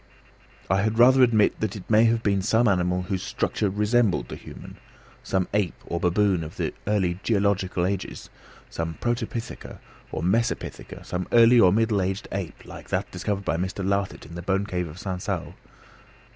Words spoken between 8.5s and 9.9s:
some protopitheca,